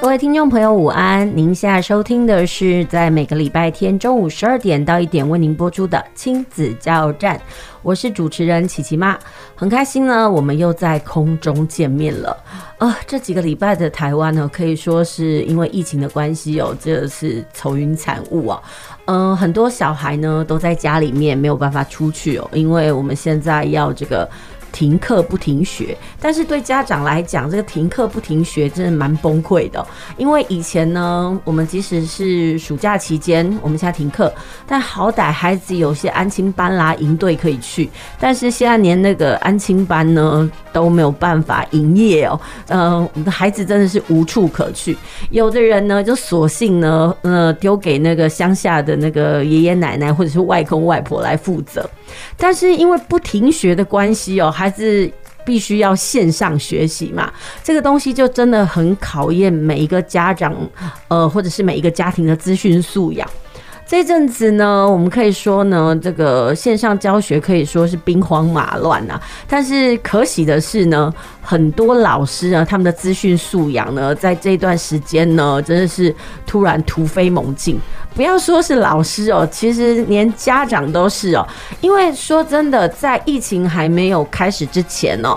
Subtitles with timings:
[0.00, 1.30] 各位听众朋友，午安！
[1.36, 7.38] 您现在收听的是在每个礼拜天中午十二点到一点为您播出的亲子加油站，
[7.82, 9.18] 我是主持人琪琪妈，
[9.54, 12.34] 很开心呢，我们又在空中见面了。
[12.78, 18.58] 呃，这几个礼拜的台湾呢，可以说是因为疫情的关系哦，这是愁云惨雾啊。
[19.04, 24.26] 嗯、很多小孩呢都在家里面没有办法出去哦，因为我们现在要这个。
[24.72, 29.84] 停课不停学，但是对家长来讲，这个停课不停学真的蛮崩溃的。
[30.16, 34.32] 因为以前呢，我们即使是暑假期间，我们现在停课，
[34.66, 37.90] 但好歹孩子有些安亲班啦、营队可以去。
[38.18, 42.40] 但是现在连那个安亲班呢都没有办法营业哦。
[42.68, 44.96] 嗯，我们的孩子真的是无处可去。
[45.30, 51.88] 有的人呢，就索性呢，呃，丢给那个乡下的那个爷爷奶奶或者是外公外婆来负责。
[52.36, 55.10] 但是因为不停学的关系哦，孩子
[55.42, 57.32] 必须要线上学习嘛，
[57.64, 60.54] 这个东西就真的很考验每一个家长，
[61.08, 63.26] 呃，或者是每一个家庭的资讯素养。
[63.90, 69.20] 这阵子呢，我们可以说呢，这个线上教学可以说是兵荒马乱啊。
[69.48, 76.14] 但是可喜的是呢，很多老师啊，他们的资讯素养呢，在这段时间呢，真的是
[76.46, 77.80] 突然突飞猛进。
[78.14, 81.44] 不要说是老师哦，其实连家长都是哦。
[81.80, 85.36] 因为说真的，在疫情还没有开始之前哦。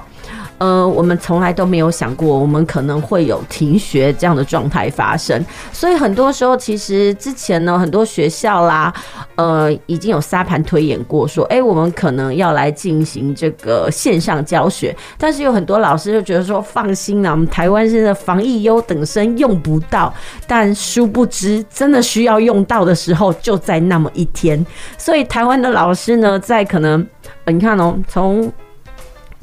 [0.64, 5.46] 呃，我们从来都没有想过，我们可能会有停学这样的状态发生。
[5.74, 8.94] 所以很多时候，其实之前呢，很多学校啦，
[9.36, 14.96] 呃，已经有沙盘推演过，说，哎，我们可能要来进行这个线上教学。
[15.18, 20.14] 但是有很多老师就觉得说，放心啦，我们台湾现在防疫优等生用不到。
[20.48, 24.66] 但殊不知，真的需要用到的时候，就在那么一天。
[24.98, 27.06] 所以台湾的老师呢，在可能，
[27.48, 28.50] 你看哦，从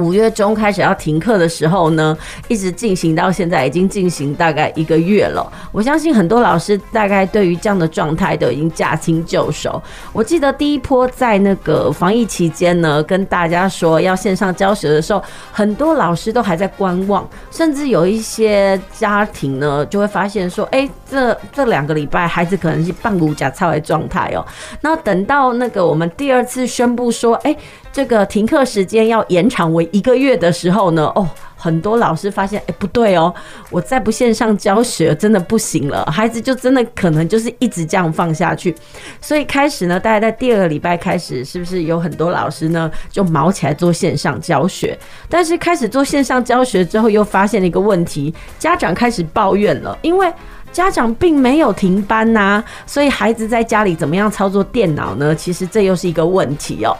[0.01, 2.17] 五月中开始要停课的时候呢，
[2.49, 5.47] 一直进行到现在，已经进行大概一个月了。
[5.71, 9.81] 我相信很多老师大概对于这样的状态都已经驾轻就熟。
[10.13, 15.23] 我记得第一波在那个防疫期间呢，跟大家说要线上教学的时候，
[15.53, 24.45] 很多老师都还在观望，甚至有一些家庭呢就会发现说，哎，这这两个礼拜孩子可能是半无假操的状态哦。
[24.81, 27.55] 那等到那个我们第二次宣布说，哎。
[27.93, 33.35] 这个停课时间要延长为一个月的时候呢，哦，很多老师发现，哎，不对哦，
[33.69, 38.73] 我再不线上教学真的不行了，孩子就真的可能就是一直这样放下去。
[39.21, 44.97] 所以开始呢，大概在第二个礼拜开始，是不是有很多老师呢就卯起来做线上教学？
[45.29, 50.33] 但是开始做线上教学之后，又发现了一个问题，家长开始抱怨了，因为
[50.73, 55.35] 家长并没有停班呐，所以孩子在家里怎么样操作电脑呢？
[55.35, 56.97] 其实这又是一个问题哦。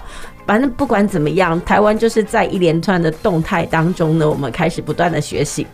[0.51, 5.65] 反正不管怎么样，台湾就是在一连串的动态当中呢，我们开始不断的学习。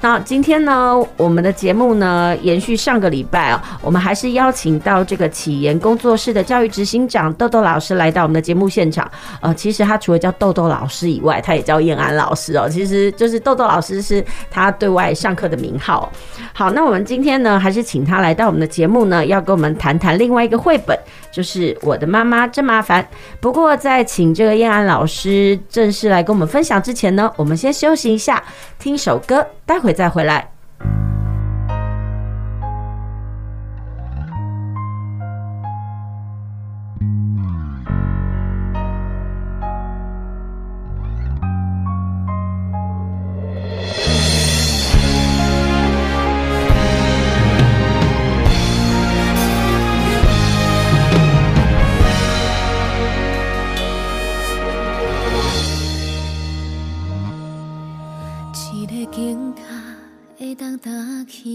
[0.00, 9.10] 那今天呢，我们的节目呢，延续上个礼拜啊，我们还是邀请到这个启言工作室的教育执行长豆豆老师来到我们的节目现场。
[9.40, 12.68] 呃，其实他除了叫豆豆老师以外，他也叫燕安老师哦。
[12.68, 16.08] 其实就是豆豆老师是他对外上课的名号。
[16.52, 20.96] 好，那我们今天呢，还是请他来到我们的节目呢，要跟我们谈谈另外一个绘本，
[21.30, 23.02] 就是《我的妈妈真麻烦》。
[23.40, 28.42] 不过在请这个燕安老师正式来跟我们分享之前呢，我们先休息一下，
[28.78, 29.90] 听首歌，待会。
[29.92, 30.50] 再回来。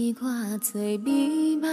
[0.06, 1.68] 起我做美梦，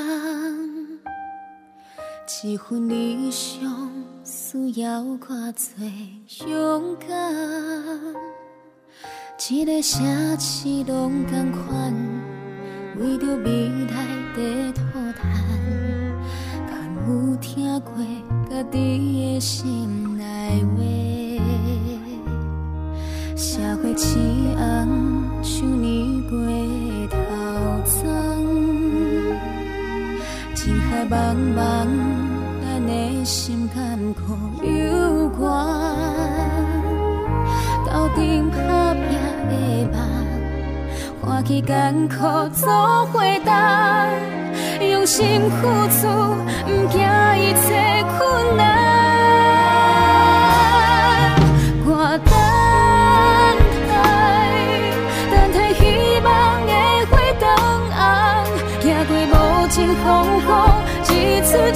[2.44, 3.91] 一份理想
[4.24, 5.18] 需要我
[5.51, 7.07] 做勇敢。
[9.50, 11.94] 一个城市拢同款，
[12.97, 14.81] 为着未来在涂
[15.15, 15.21] 炭，
[16.65, 16.74] 敢
[17.07, 17.94] 有听过
[18.50, 20.81] 家己的心内话？
[23.35, 24.18] 社会痴
[24.57, 25.03] 红，
[31.10, 31.86] 茫茫，
[32.62, 34.22] 咱的心坎坷
[34.64, 35.44] 有关，
[37.86, 39.04] 斗阵打拼
[39.50, 39.54] 的
[39.92, 39.96] 梦，
[41.22, 42.16] 欢喜艰苦
[42.54, 44.10] 做伙担，
[44.80, 46.08] 用心付出，
[46.66, 47.02] 不惊
[47.38, 48.82] 一切困难。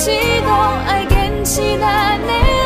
[0.07, 0.13] 知
[0.45, 0.53] 道，
[0.87, 2.56] 爱坚持咱的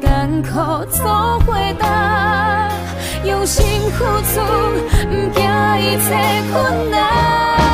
[0.00, 2.68] 艰苦做回答，
[3.24, 4.40] 用心付出，
[5.08, 5.42] 不惊
[5.80, 7.65] 一切困难。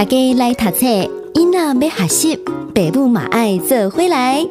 [0.00, 0.86] 大家来读册，
[1.34, 2.36] 囡仔要学习，
[2.74, 4.46] 爸母嘛爱做回来。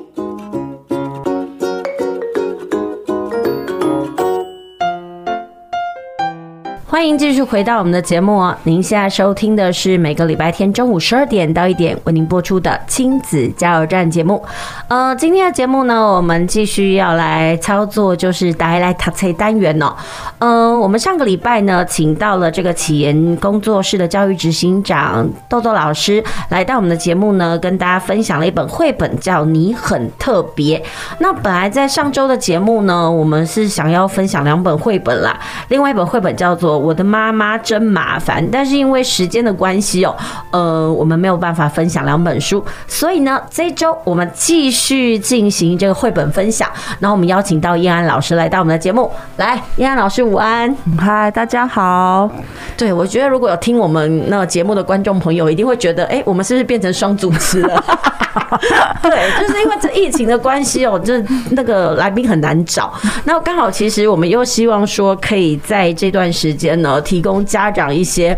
[7.00, 8.54] 欢迎继续回到我们的节目哦。
[8.64, 14.44] 您现在收听的是每个礼拜天中午十二点到一点为您播出的亲子加油站节目。
[14.90, 19.96] 呃，今天的节目呢，我们继续要来操作，就是带来读册单元哦。
[20.40, 30.78] 嗯、呃，我们上个礼拜呢，请到了这个启言工作室的教育执行长豆豆老师来到我们的节目呢，跟大家分享了一本绘本，叫《你很特别》。
[31.20, 35.40] 那本来在上周的节目呢，我们是想要分享两本绘本啦，
[35.70, 36.89] 另外一本绘本叫做。
[36.90, 40.16] 我的妈妈真麻烦，但是因为时间的关系哦，
[40.50, 46.68] 呃，我们没有办法分享两本书，所以呢，这周我们继续进行这个绘本分享。
[47.00, 52.28] 然后我们邀请到燕安老师来到我们的节目，来，燕安老师午安，嗨，大家好。
[52.76, 57.86] 对，我觉得如果有听我们那个节目的观众朋友，一定会觉得，哎，我们是不是变成双主持了？
[59.04, 62.92] 对，就是因为这疫情的关系哦，这那个来宾很难找。
[63.26, 68.38] 那刚好，其实我们又希望说，可以在这段时间呢，提供家长一些，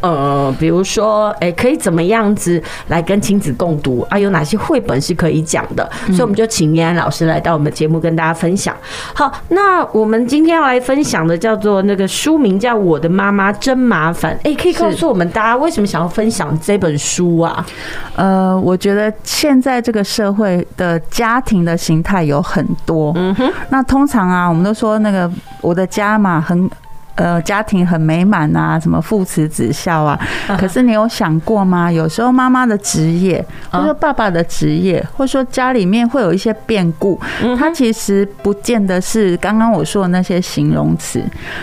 [0.00, 4.18] 呃，比如说，哎，可以怎么样子来跟亲子共读啊？
[4.18, 5.88] 有哪些绘本是可以讲的？
[6.06, 8.76] 所以我们就请燕安老师来到我们节目跟大家分享。
[9.14, 14.34] 好，那我们今天要来分享的叫做那个书名叫《我的妈妈真麻烦》。
[14.44, 17.66] 哎，可以告诉我们大家为什么想要分享这本书啊？
[18.14, 19.12] 呃，我觉得。
[19.24, 25.30] 现在这个社会的家庭的形态有很多，嗯哼，那通常啊，我们都说那个
[25.60, 26.70] 我的家嘛，很
[27.14, 30.18] 呃家庭很美满啊，什么父慈子孝啊。
[30.58, 31.90] 可是你有想过吗？
[31.90, 37.20] 有时候妈妈的职业，或者说爸爸的职业，或者说家里面会有一些变故，
[37.58, 41.22] 它其实不见得是刚刚我说的那些形容词，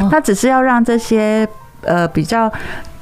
[0.09, 1.47] 它只是要让这些
[1.81, 2.51] 呃比较。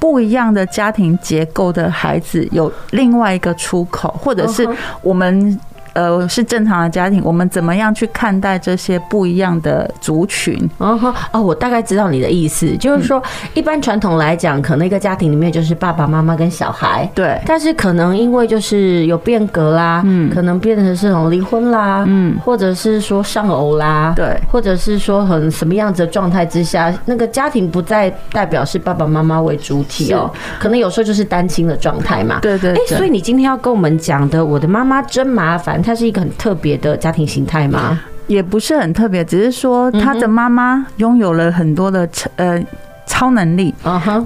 [0.00, 4.64] 不一样的家庭结构的孩子有另外一个出口，或者是
[5.02, 5.58] 我们。
[5.98, 10.56] 呃，是正常的家庭，我们怎么样去看待这些不一样的族群？
[10.78, 10.96] 哦
[11.32, 13.20] 哦，我大概知道你的意思，就是说，
[13.52, 17.36] 一般传统来讲，可能一个家庭里面就是爸爸妈妈跟小孩，对。
[17.44, 32.72] 但是可能因为就是有变革啦，嗯，可能变成是种离婚啦，嗯，或者是说丧偶啦，对，或者是说很什么样子的状态之下，那个家庭不再代表是爸爸妈妈为主体哦，可能有时候就是单亲的状态嘛，对对。
[32.76, 35.82] 哎，所以你今天要跟我们讲的，我的妈妈真麻烦。
[35.88, 37.98] 它是一个很特别的家庭形态吗？
[38.26, 42.62] 也不是很特别，只是说他的妈妈拥有了很多的超呃
[43.06, 43.74] 超能力。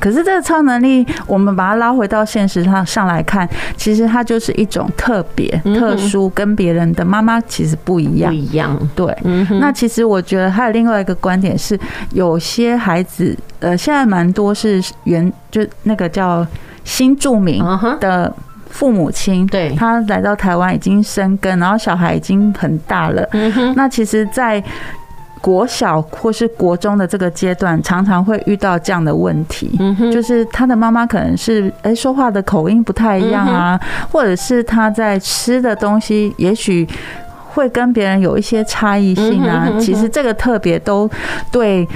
[0.00, 8.32] 可是这个超能力，我们把它拉回到现实上上来看，其实它就是一种特别、特殊，跟别人的妈妈其实不一样。
[8.32, 8.88] 不一样。
[8.96, 9.16] 对。
[9.60, 11.78] 那其实我觉得还有另外一个观点是，
[12.12, 16.44] 有些孩子呃，现在蛮多是原就那个叫
[16.82, 17.64] 新著名
[18.00, 18.34] 的。
[18.72, 23.28] 父母亲对他来到台湾已经生根，然后小孩已经很大了。
[23.76, 24.60] 那其实，在
[25.42, 29.78] 国小或是国中的这个阶段，常常会遇到这样的问题，
[30.10, 33.78] 就是他的妈妈可能是哎说话的口音不太一样啊，
[34.10, 36.88] 或者是他在吃的东西，也许
[37.50, 39.68] 会跟别人有一些差异性啊。
[39.78, 41.08] 其实这个特别都
[41.50, 41.86] 对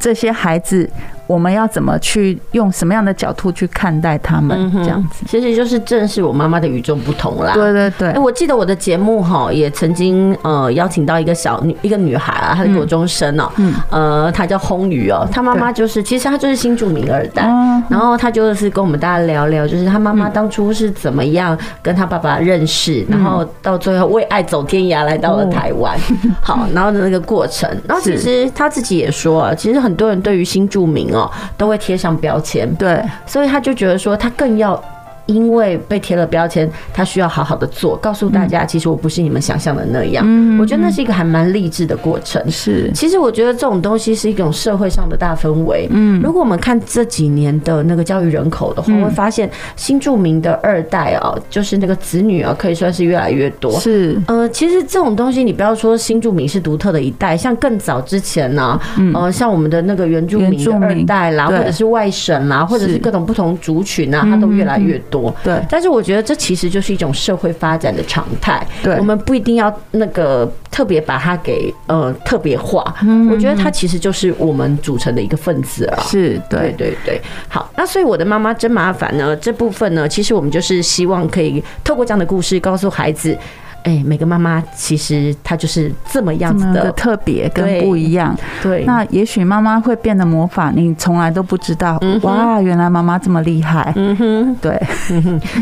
[0.00, 0.88] 这些孩子。
[1.26, 4.70] 我们要怎么去用什么样的角度去看待他们？
[4.74, 7.54] 这样子，其实就是正视我妈妈的与众不同啦。
[7.54, 8.18] 对对对。
[8.18, 17.44] 我记得我的节目哈，也曾经呃邀请到一个小女一个女孩啊，她是国中生哦，嗯，呃，她叫红宇哦，她妈妈就是其实她就是新住民二代，
[17.88, 25.98] 然后她就是跟我们大家聊聊，就是她妈妈当初是怎么样跟她爸爸认识，然后到最后为爱走天涯来到了台湾，
[26.42, 31.13] 好，然后的那个过程，然后其实她自己也说啊，其实很多人对于新住民。
[31.14, 34.82] 哦，都会贴上标签，对，所以他就觉得说，他更要。
[35.26, 40.24] 因为被贴了标签，他需要好好的做，告诉大家，其实我不是你们想象的那样。
[40.26, 42.42] 嗯，我觉得那是一个还蛮励志的过程。
[42.50, 45.88] 是，其实我觉得这种东西是一种社会上的大氛围。
[45.90, 53.72] 嗯，如果我们看这几年的那个教育人口的话，会发现新住民的二代啊，就是那个子女啊，可以算是越来越多。
[53.80, 58.78] 是，呃，其实这种东西，你不要说新住民是独特的一代，像更早之前呢，
[59.14, 65.13] 呃，像我们的那个原住民的二代啦，或者是外省啦，或者是各种不同族群啊，它都越来越多。
[65.14, 68.66] 多对，但是我觉得这其实就是一种社会发展的常态。
[68.82, 72.82] 对，我们不一定要那个特别把它给呃特别化。
[73.02, 76.02] 嗯，我觉得它其实就是我们组成的一个分子啊。
[76.02, 77.20] 是，对对对。
[77.48, 83.38] 好，那所以我的妈妈真麻烦呢，这部分呢，其实我们就是希望可以透过这样的故事告诉孩子。
[83.84, 88.34] 哎，每个妈妈其实她就是这么样子的特别跟不一样。
[88.62, 92.00] 对，那也许妈妈会变得魔法，你从来都不知道。
[92.22, 93.92] 哇，原来妈妈这么厉害。
[93.96, 94.82] 嗯哼，对，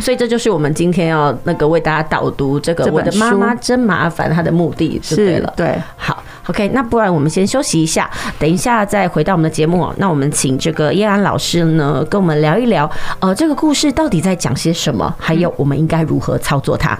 [0.00, 5.52] 所以这就是我们今天要那个为大家导读这个我的妈妈真麻烦，她的目的是对了。
[5.56, 9.92] 对，好，OK，那不然我们先休息一下，等一下再回到我们的节目哦。
[9.98, 12.88] 那我们请这个叶安老师呢，跟我们聊一聊，
[13.18, 16.96] 呃，这个故事到底在讲些什么，还有我们应该如何操作它。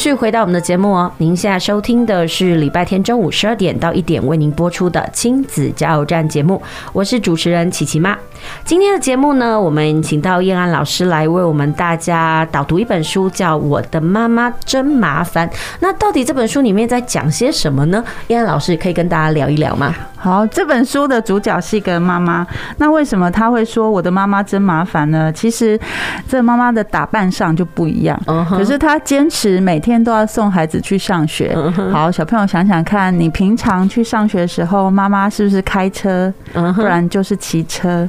[0.00, 6.62] 续回到我们的节目哦，您现在收听的是礼拜天中午十二点到一点为您播出的亲子加油站节目，
[6.94, 8.16] 我是主持人琪琪妈。
[8.64, 15.46] 今天的节目呢，我们请到燕安老师来为我们大家导读一本书，叫《我的妈妈真麻烦》。
[15.80, 18.02] 那到底这本书里面在讲些什么呢？
[18.28, 19.94] 燕安老师可以跟大家聊一聊吗？
[20.16, 22.46] 好，这本书的主角是一个妈妈，
[22.78, 25.30] 那为什么她会说我的妈妈真麻烦呢？
[25.30, 25.78] 其实
[26.26, 31.56] 这妈妈的打扮上就不一样，可是她坚持每天都要送孩子去上学。
[31.92, 36.32] 好，小朋友想想看，你平常去上学的时候，妈妈是不是开车，
[36.74, 38.08] 不然就是骑车？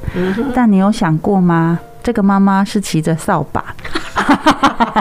[0.54, 1.80] 但你有想过吗？
[2.04, 3.64] 这个妈妈是骑着扫把，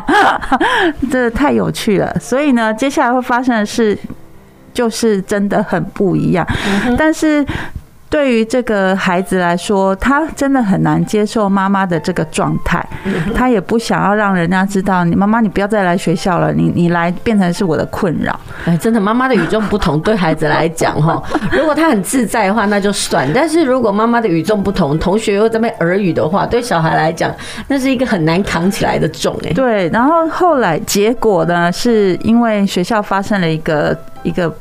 [1.11, 2.15] 这太有趣了。
[2.21, 3.99] 所以呢，接下来会发生的事。
[4.73, 6.47] 就是真的很不一样，
[6.97, 7.45] 但是
[8.11, 12.85] 对于这个孩子来说，他真的很难接受妈妈的这个状态，
[13.35, 18.39] 他也不想要让人家知道，你妈妈你不要再来学校了，你你来变成是我的困扰。
[18.67, 21.23] 哎，真的，妈妈的与众不同对孩子来讲哈，
[21.57, 27.33] 如果他很自在的话那就算，但是如果妈妈的与众不同，同学又这么耳语的话，对小孩来讲
[27.69, 29.53] 那是一个很难扛起来的重哎。
[29.53, 33.97] 对，然后后来结果呢，是因为学校发生了一个。
[34.23, 34.55] 一个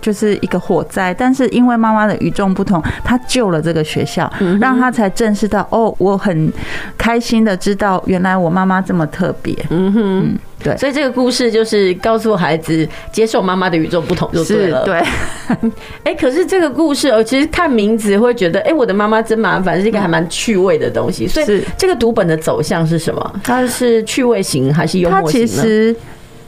[0.00, 6.52] 就是一个火灾，但是因为妈妈的与众不同，她救了这个学校，让她才正视到哦，我很
[6.96, 9.56] 开心的知道，原来我妈妈这么特别。
[9.70, 14.84] 嗯哼，对，所以这个故事就是告诉孩子接受妈妈的与众不同就对了。
[14.84, 15.02] 对，
[16.04, 21.26] 哎，可是这个故事哦，其实看名字会觉得，哎，我的妈妈真麻烦，是一个还蛮趣味的东西。
[21.26, 23.40] 所以这个读本的走向是什么？
[23.42, 25.96] 它是趣味型还是幽默型呢？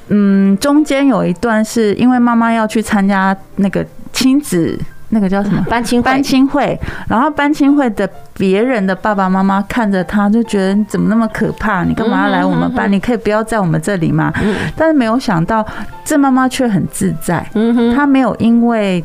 [0.09, 5.65] 嗯，中间有一段是因为妈妈要去参加那个亲子，那个叫什么？
[5.69, 6.05] 班亲会。
[6.05, 11.85] 班亲会，然后班亲会的别人的爸爸妈妈看着他，就觉得你怎么那么可怕？
[11.85, 12.91] 你干嘛要来我们班？
[12.91, 14.33] 你可以不要在我们这里吗？
[14.77, 15.65] 但是没有想到，
[16.05, 17.47] 这妈妈却很自在。
[17.55, 19.03] 嗯，她没有因为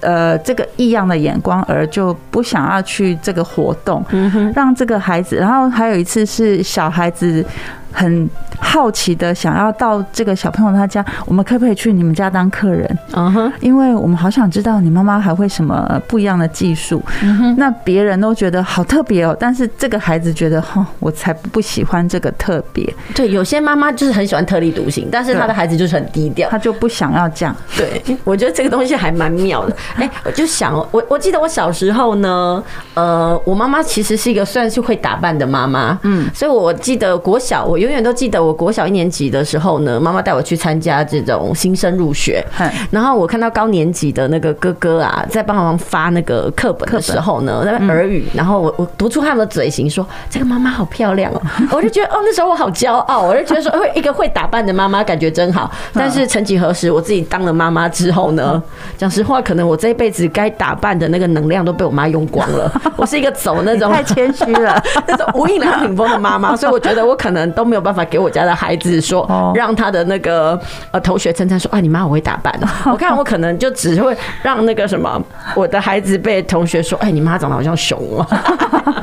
[0.00, 4.04] 呃这个异样的眼光而就不想要去这个活动。
[4.10, 7.44] 嗯，让这个孩子，然后还有一次是小孩子。
[7.94, 8.28] 很
[8.58, 12.98] 好奇的想要到这个小朋友他家，我们可不可以去你们家当客人？
[13.12, 17.00] 嗯哼，因为我们好想知道你妈妈还会什么不一样的技术。
[17.22, 22.92] 嗯哼，那别人都觉得好特别哦，但是这个孩子觉得，哈，我才不喜欢这个特别。
[23.14, 27.54] 对，有些妈妈就是很喜欢特立独行，但是他的孩子就是很低调，他就不想要这样。
[27.76, 29.76] 对，我觉得这个东西还蛮妙的。
[29.94, 32.60] 哎，我就想，我我记得我小时候呢，
[32.94, 37.78] 呃，我妈妈其实是一个算是会打扮的妈妈，嗯，所以我记得国小我。
[37.84, 42.44] 永远都记得，我国小一年级的时候呢，妈妈带我去参加这种新生入学，
[42.90, 51.40] 然后我看到高年级的那个哥哥啊，在帮忙发那个课本的时候呢，在那耳语，然后我我读出他们的嘴型，说这个妈妈好漂亮哦，
[51.72, 55.70] 我就觉得哦，那时候我好骄傲，我就觉得说，会一个会打扮的妈妈感觉真好。
[55.92, 58.62] 但是曾几何时，我自己当了妈妈之后呢，
[58.96, 62.70] 讲实话，可能我这一辈子该打扮的那个能量都被我妈用光了。
[62.96, 70.58] 我是一个走那种太谦虚了， 那种无印良品风的妈妈，所以我觉得我可能都没有办法给我家的孩子说，让他的那个
[70.90, 72.66] 呃同学称赞说啊，你妈我会打扮哦。
[72.92, 75.20] 我看我可能就只会让那个什么
[75.54, 78.26] 我的孩子被同学说，哎，你妈长得好像熊哦。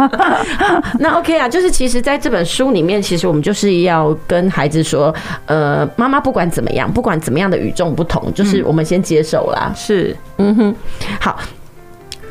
[0.99, 5.13] 那 OK 啊，就是其实在这本书里面，其实我们就是要跟孩子说，
[5.45, 9.71] 呃，妈妈不管怎么样，不管怎么样的与众不同，就是我们先接受啦。
[9.75, 10.75] 是，嗯哼，
[11.19, 11.37] 好。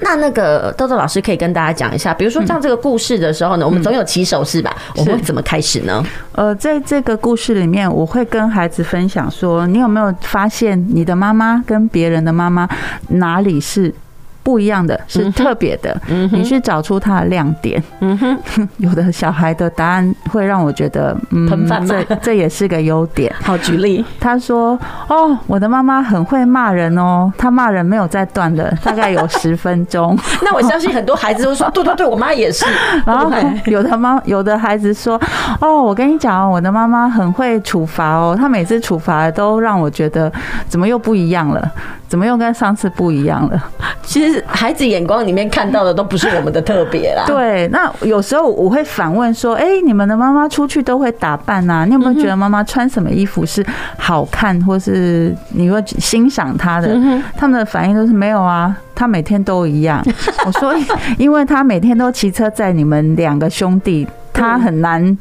[0.00, 4.74] 那那个豆豆老师可以跟大家讲一下，比如说像这个故事的时候呢，我们总有起手式吧？
[4.96, 6.04] 我们会怎么开始呢？
[6.32, 12.68] 呃，在这个故事里面，我会跟孩子分享说，你有没有发现你的妈妈跟别人的妈妈
[13.08, 13.94] 哪里是？
[14.50, 15.96] 不一样的是特别的，
[16.32, 17.80] 你去找出它的亮点。
[18.00, 18.36] 嗯哼，
[18.78, 21.46] 有的小孩的答案会让我觉得，嗯，
[21.86, 23.32] 这这也是个优点。
[23.44, 24.76] 好，举例，他说
[25.08, 30.18] ：“哦，我的妈妈很会骂人哦，她骂人没有再断的，大概有十分钟。
[30.42, 32.64] ”那我相信很多孩子都说：“对对对，我妈也是。”
[33.06, 33.30] 然后
[33.66, 35.16] 有的妈有的孩子说
[35.62, 40.32] ：“哦，我跟你讲哦，我的妈妈很会处罚哦，她每次处罚都让我觉得
[40.66, 41.70] 怎么又不一样了。”
[42.10, 43.64] 怎么又跟上次不一样了？
[44.02, 47.24] 其实孩子眼光里面看到的都不是我们的特别啦。
[47.26, 51.85] 对，那有时候我会反问说：“哎，你们的妈妈出去都会打扮呐？
[51.87, 53.64] 你有没有觉得妈妈穿什么衣服是
[53.96, 56.96] 好看，或是你会欣赏她的？”
[57.37, 60.05] 他们的反应都是没有啊，她每天都一样。
[60.46, 60.74] 我说，
[61.18, 64.07] 因为她每天都骑车载你们两个兄弟。
[64.32, 65.16] 他很难。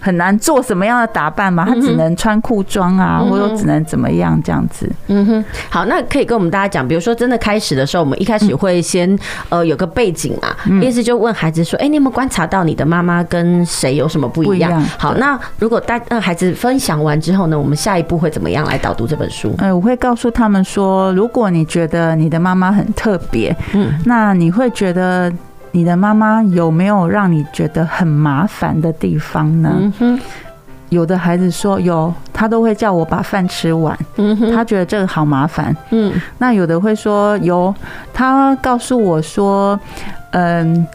[0.00, 4.88] 很难做什么样的打扮嘛，他只能穿裤装啊，嗯、或者只能怎么样这样子。
[5.08, 9.18] 嗯哼，好，那可以跟我们大家讲，比如说真的开始的时候，我们一开始会先、嗯、
[9.48, 14.80] 呃有个背景嘛，嗯、意思就问孩子说，哎、欸，你有没有观察到你的妈妈跟谁有什么不一样？
[14.96, 19.52] 好，那如果大让孩子分享完之后呢，我们下一步会怎么样来导读这本书？
[19.58, 25.32] 哎，我会告诉他们说，如果你觉得你的妈妈很特别，嗯，那你会觉得。
[25.70, 29.92] 你的妈妈有没有让你觉得很麻烦的地方呢？
[30.00, 30.20] 嗯，
[30.88, 33.98] 有的孩子说有，他都会叫我把饭吃完。
[34.16, 35.76] 嗯，他觉得这个好麻烦。
[35.90, 37.74] 嗯，那有的会说有，
[38.12, 39.78] 他告诉我说，
[40.32, 40.86] 嗯。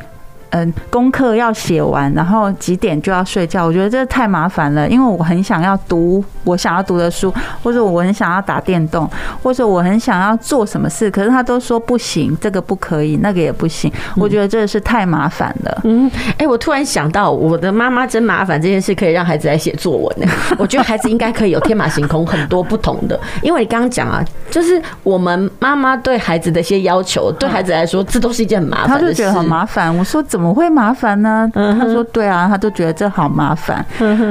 [0.53, 3.65] 嗯，功课要写完，然后几点就要睡觉。
[3.65, 9.09] 我觉得这太麻烦了，因为我很想要读我想要读的书，或者我很想要打电动，
[9.41, 13.91] 或者我很想要做什么事，可是他都说不行，这个不可以，那个也不行。
[14.15, 15.81] 我觉得这是太麻烦了。
[15.85, 20.31] 嗯，哎、欸，我突然想到，我的妈妈真麻烦这件事，可以让孩子来写作文呢。
[20.59, 23.19] 我觉得孩子应该可以有天马行空，很多不同的。
[23.41, 29.01] 因为你刚刚讲啊，就是我们妈妈对孩子的一些要求，对孩子来说，这都是一件很麻烦的事。
[29.01, 29.97] 他就觉得很麻烦。
[29.97, 30.42] 我说怎么？
[30.43, 31.49] 怎么会麻烦呢？
[31.53, 33.83] 他说：“对啊，他都觉得这好麻烦。”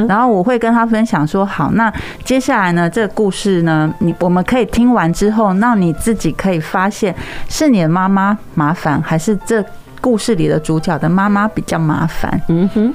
[0.06, 1.90] 然后我会跟他分享说：“好，那
[2.22, 2.90] 接下来呢？
[2.90, 7.14] 这个故事呢，你我们可以听完之后，那你自己可以发现
[7.48, 9.64] 是你的妈妈麻烦，还是这
[10.02, 12.94] 故事里的主角的妈妈比较麻烦？”嗯哼。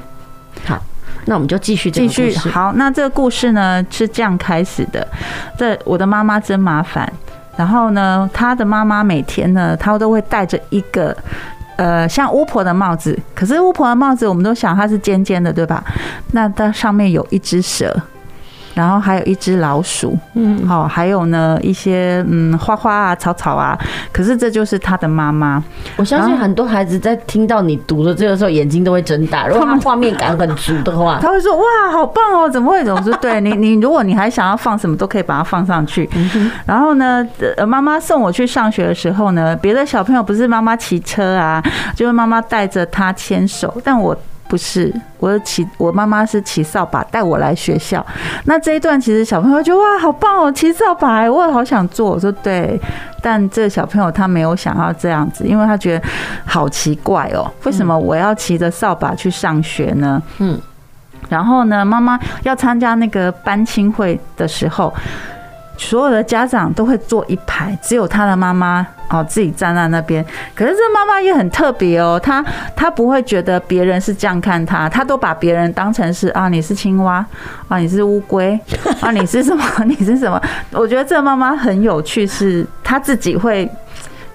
[0.64, 0.80] 好，
[1.26, 2.38] 那我们就继续继续。
[2.38, 5.08] 好，那这个故事呢是这样开始的：
[5.58, 7.12] 这我的妈妈真麻烦。
[7.56, 11.18] 然后呢，她的妈妈每天呢，她都会带着一个。
[11.78, 15.84] 呃，像巫婆的帽子，可是巫婆的帽子，我们都想它是尖尖的，对吧？
[16.34, 17.96] 那它上面有一只蛇。
[18.78, 23.76] 然后还有一只老鼠，嗯，好，还有呢一些嗯花花啊草草啊，
[24.14, 25.64] 可是这就是他的妈妈。
[25.96, 29.48] 我相信很多孩子在听到你读的这个时候，眼睛都会睁大。
[29.48, 32.48] 如果他画面感很足的话， 他会说哇，好棒哦！
[32.48, 32.86] 怎么会？
[32.86, 36.08] 总是对你， 你如果你还想要放什么，都可以把它放上去。
[36.68, 37.28] 然后呢，
[37.68, 41.60] 妈妈送我去上学的时候呢，别的小朋友不是妈妈骑车啊，
[41.96, 44.16] 就是妈妈带着他牵手，但我。
[44.48, 48.06] 不是，我骑我妈妈是骑扫把带我来学校。
[48.46, 52.12] 那这一段其实小朋友觉得哇，好棒哦，骑扫把，我也好想做。
[52.12, 52.80] 我说对，
[53.22, 56.08] 但这个小朋友他没有想要这样子，因为他觉得
[56.46, 60.22] 好奇怪哦，为什么我要骑着扫把去上学呢？
[60.40, 60.60] 嗯，
[61.30, 64.94] 然后呢，妈妈要参加那个班亲会的时候。
[65.78, 70.26] 所有的家长都会坐一排，只有他的妈妈哦自己站在那边。
[70.56, 72.44] 可是这妈妈也很特别哦，她
[72.76, 77.24] 她不会觉得别人是这样看她，她都把别人当成是啊，你是青蛙
[77.68, 78.60] 啊，你是乌龟
[79.00, 79.64] 啊，你是什么？
[79.86, 80.42] 你是什么？
[80.72, 83.70] 我觉得这妈妈很有趣，是她自己会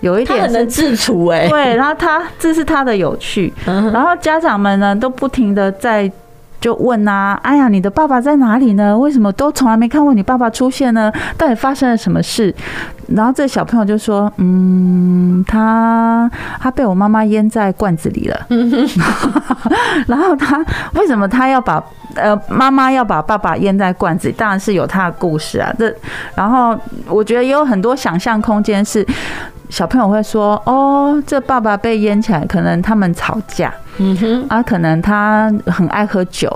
[0.00, 6.10] 有一点很能自处哎，对，然后她这是她的有趣，然后家长们呢都不停的在。
[6.62, 8.96] 就问啊，哎呀，你的爸爸在哪里呢？
[8.96, 11.12] 为什么都从来没看过你爸爸出现呢？
[11.36, 12.54] 到底发生了什么事？
[13.08, 18.46] 然后这小朋友就说：“嗯，他他被我妈妈淹在罐子里了。
[20.06, 21.82] ”然后他为什么他要把
[22.14, 24.34] 呃妈妈要把爸爸淹在罐子里？
[24.34, 25.74] 当然是有他的故事啊。
[25.76, 25.92] 这
[26.36, 29.04] 然后我觉得也有很多想象空间是。
[29.68, 36.50] 小朋友会说：“哦，这爸爸被淹起来，可能他们吵架，嗯哼，啊，可能他很爱喝酒，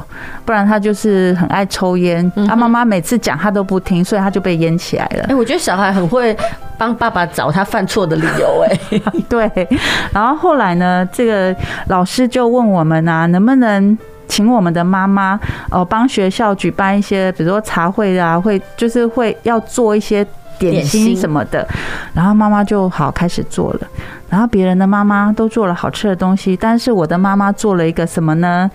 [0.44, 2.25] 不然他就是很爱抽烟。
[2.49, 5.25] 啊，妈妈每次讲他都不听，所以他就被淹起来了。
[5.29, 6.37] 哎，我觉得小孩很会
[6.79, 9.68] 帮爸爸找他犯错的理由，哎， 对。
[10.12, 11.55] 然后后来呢，这个
[11.88, 13.96] 老师就问我们啊，能不能
[14.27, 15.38] 请我们的妈妈
[15.70, 20.27] 哦，帮学校举办一些，比如说茶会啊，会就是会要做一些。”
[20.59, 21.66] 点心什么的，
[22.14, 23.81] 然后妈妈就好开始做了。
[24.29, 28.69] 然后别人的妈妈都做了好吃的东西，但是我的妈妈做了一个什么呢？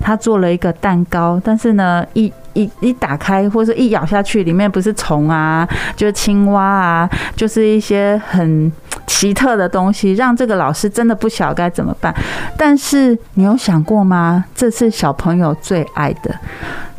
[0.00, 8.72] 她做了一个蛋糕，但是呢，一一一打开或者一咬下去，里面不是虫啊，就是青蛙啊，就是一些很
[9.06, 12.14] 奇特的东西，让这个老师真的不晓该怎么办。
[12.56, 14.42] 但是你有想过吗？
[14.54, 16.34] 这是小朋友最爱的。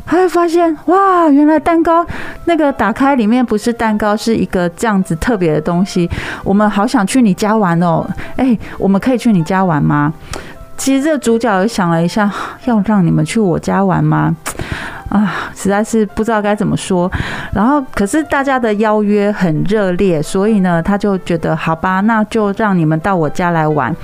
[0.06, 2.06] 他会发现哇，原来蛋糕
[2.44, 6.08] 那个打开里面不是蛋糕，是一个这样子特别的东西。
[6.44, 10.14] 我们好想去你家玩哦，哎，我们可以去你家玩吗？
[10.76, 12.30] 其实这主角也想了一下，
[12.66, 14.34] 要让你们去我家玩吗？
[15.08, 17.10] 啊，实在是不知道该怎么说。
[17.52, 23.94] 然后可是大家的邀约很热烈，所以呢，他就觉得好吧，那就让你们到我家来玩。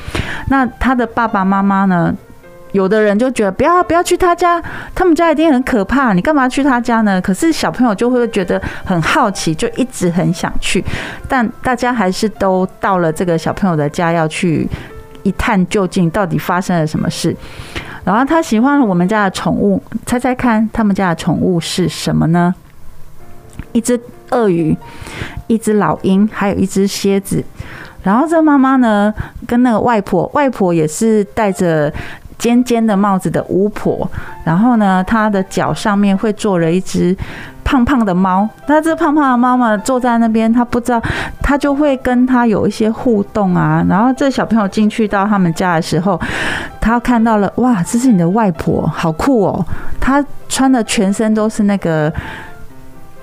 [0.48, 2.12] 那他的爸爸妈妈呢？
[2.72, 4.60] 有的人就觉得不要不要去他家，
[4.94, 7.20] 他们家一定很可怕，你干嘛去他家呢？
[7.20, 10.84] 可是小朋友就会觉得很好奇，就一直很想去。
[11.28, 14.68] 但大家还是都到了这个小朋友的家，要去
[15.22, 17.36] 一探究竟，到底发生了什么事。
[18.04, 22.54] 然后他喜欢了我们家的宠物，猜猜看，他们家的宠物是什么呢？
[23.72, 24.76] 一只鳄鱼，
[25.46, 27.44] 一只老鹰，还有一只蝎子。
[28.02, 29.14] 然后这妈妈呢，
[29.46, 31.92] 跟那个外婆，外婆也是带着
[32.42, 34.10] 尖尖的帽子的巫婆。
[34.42, 37.16] 然后呢，她的脚上面会坐了一只
[37.62, 38.48] 胖胖的猫。
[38.66, 41.00] 那这胖胖的猫嘛，坐在那边，她不知道，
[41.40, 43.86] 她就会跟她有一些互动啊。
[43.88, 46.20] 然后这小朋友进去到他们家的时候，
[46.80, 49.64] 他看到了，哇，这是你的外婆，好酷哦！
[50.00, 52.12] 她穿的全身都是那个。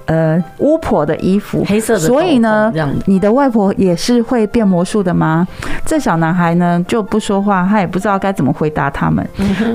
[0.10, 2.00] 呃，巫婆的衣服，黑色的。
[2.00, 2.74] 所以呢，
[3.06, 5.48] 你的外婆也是会变魔术的吗？
[5.86, 9.24] 这小男孩呢就不说话，他也不知道该怎么回答他们。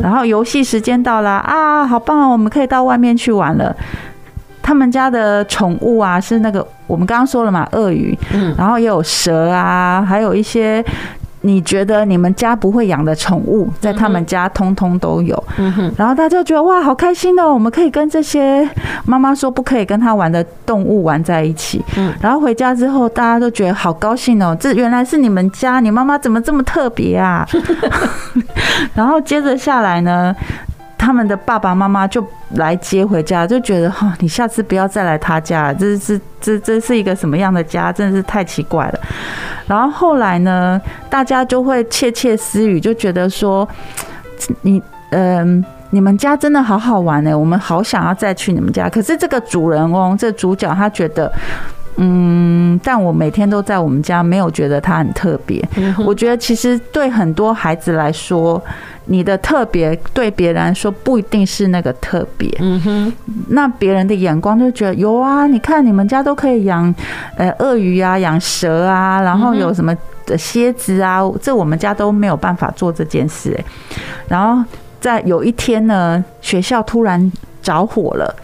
[0.02, 3.72] 然后游戏时间到了啊，好棒啊，我们可以到外面去玩了。
[4.60, 8.18] 他们家的宠物啊，是那个我们刚刚说了嘛，鳄鱼，
[8.58, 10.84] 然后也有蛇啊，还有一些。
[11.46, 15.44] 你觉得你们家不会养的宠物，在他们家通通都有。
[15.94, 17.52] 然后大家就觉得哇，好开心哦！
[17.52, 18.66] 我们可以跟这些
[19.04, 21.84] 妈妈说不可以跟他玩的动物玩在一起。
[22.18, 24.56] 然后回家之后，大家都觉得好高兴哦！
[24.58, 27.46] 这原来是你们家，你妈妈怎么这么特别啊？
[28.94, 30.34] 然后接着下来呢，
[31.04, 37.92] 他们的爸爸妈妈就来接回家，就觉得哈，你下次不要再来他家了，这是这这是一个什么样的家？
[37.92, 38.98] 真的是太奇怪了。
[39.66, 43.68] 然后后来呢，大家就会窃窃私语，就觉得说，
[44.62, 48.88] 你嗯、呃，你们家真的好好玩呢，我们好想要再去你们家。
[48.88, 51.30] 可是这个主人翁，这主角他觉得。
[51.96, 55.64] 嗯，但我每天都在我们家，没有觉得他很特别。
[56.04, 58.60] 我觉得其实对很多孩子来说，
[59.06, 62.50] 你的特别对别人来说不一定是那个特别。
[62.60, 63.12] 嗯哼，
[63.48, 66.94] 那别人的眼光就觉得有啊，你看你们家都可以养
[67.36, 69.94] 呃鳄鱼啊，养蛇啊，然后有什么
[70.26, 73.54] 的蝎子啊，这我们家都没有办法做这件事。
[73.58, 73.64] 哎，
[74.28, 74.64] 然后
[75.00, 77.32] 在有一天呢，学校突然。
[77.64, 78.34] 着火了，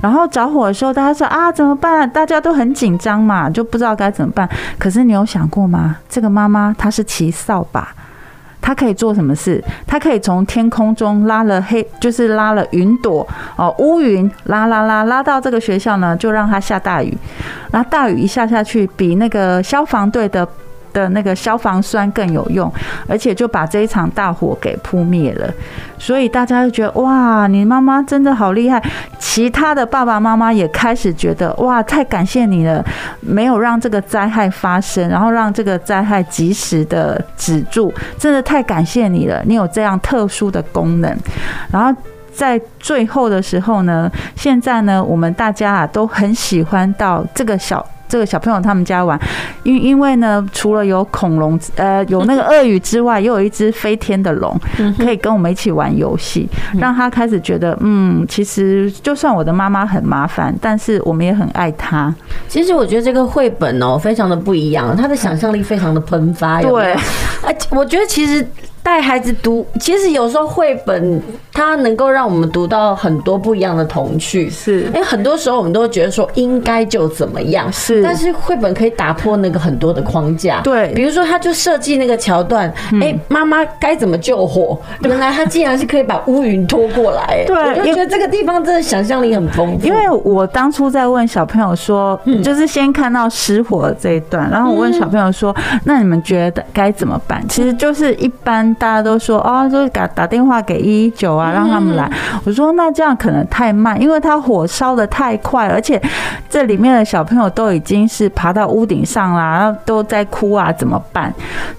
[0.00, 2.08] 然后着火的时候，大家说啊，怎么办？
[2.08, 4.48] 大家都很紧张嘛，就不知道该怎么办。
[4.78, 5.98] 可是你有想过吗？
[6.08, 7.94] 这个妈妈她是骑扫把，
[8.62, 9.62] 他可以做什么事？
[9.86, 17.14] 他可以从天空中拉了黑，就是拉了云朵哦，乌云拉拉拉拉到这个学校呢，就让它下大雨。
[17.72, 20.48] 那大雨一下下去，比那个消防队的。
[20.92, 22.72] 的那个消防栓更有用，
[23.06, 25.52] 而且就把这一场大火给扑灭了。
[25.98, 28.82] 所以大家就觉得哇，你妈妈真的好厉害。
[29.18, 32.84] 其他的爸爸妈妈也开始觉得哇，太感谢你了，
[33.20, 39.42] 没有让这个灾害发生，然后让这个灾害及时的止住，真的太感谢你了。
[39.46, 41.16] 你有这样特殊的功能。
[41.70, 41.94] 然后
[42.32, 47.86] 在最后的时候呢，现在呢，我们大家啊都很喜欢到这个小。
[48.12, 49.18] 这个小朋友他们家玩，
[49.62, 54.54] 因因为呢，除了有恐龙，呃，有那个鳄鱼之外，又有一只飞天的龙，
[54.98, 56.46] 可以跟我们一起玩游戏，
[56.78, 62.14] 让他开始觉得，嗯，其实就算我的妈妈很麻烦，但是我们也很爱他。
[62.48, 66.60] 其实我觉得这个绘本哦，非常的不一样，他的想象力非常的喷发。
[66.60, 66.94] 对，
[67.42, 68.46] 而且，我觉得其实。
[68.82, 74.82] 带孩子读，其实有时候绘本它能够让我们读到很多不一样的童趣，是。
[74.86, 84.76] 因为很多时候我们都会觉得说应该就怎么样，是，但是绘本可以打破那个很多的框架，对，比如说他就设计那个桥段，哎，妈妈该怎么救火？
[85.02, 89.86] 原来他竟然是可以把乌云拖过来，对，我就觉得这个地方真的想象力很丰富。
[89.86, 97.46] 因为我当初在问小朋友说，就是先看到失火这一段，然后我问小朋友说，那你们觉得该怎么办？
[97.48, 98.71] 其实就是一般。
[98.74, 102.10] 大家都说哦，就是打打电话给一一九啊，让他们来。
[102.44, 106.00] 我说那这样可能太慢，因为它火烧的太快，而且
[106.48, 111.32] 这里面的小朋友都已经是爬到屋顶上啦，然后都在哭啊，怎么办？